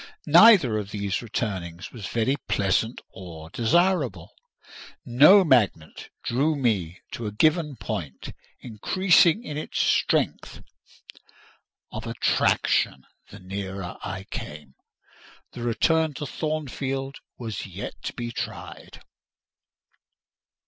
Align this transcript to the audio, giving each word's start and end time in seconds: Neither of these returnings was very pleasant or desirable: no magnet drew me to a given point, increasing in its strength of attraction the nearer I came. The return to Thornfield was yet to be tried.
Neither 0.25 0.79
of 0.79 0.89
these 0.89 1.21
returnings 1.21 1.91
was 1.91 2.07
very 2.07 2.35
pleasant 2.47 3.01
or 3.13 3.51
desirable: 3.51 4.31
no 5.05 5.43
magnet 5.43 6.09
drew 6.23 6.55
me 6.55 6.99
to 7.11 7.27
a 7.27 7.31
given 7.31 7.75
point, 7.75 8.33
increasing 8.61 9.43
in 9.43 9.57
its 9.57 9.79
strength 9.79 10.63
of 11.91 12.07
attraction 12.07 13.05
the 13.29 13.37
nearer 13.37 13.95
I 14.03 14.23
came. 14.31 14.73
The 15.51 15.61
return 15.61 16.15
to 16.15 16.25
Thornfield 16.25 17.17
was 17.37 17.67
yet 17.67 17.93
to 18.05 18.13
be 18.13 18.31
tried. 18.31 19.03